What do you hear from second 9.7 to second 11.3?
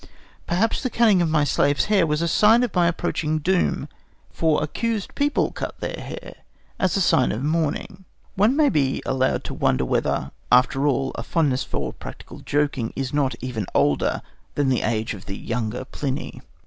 whether, after all, a